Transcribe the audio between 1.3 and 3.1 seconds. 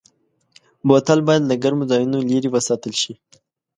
له ګرمو ځایونو لېرې وساتل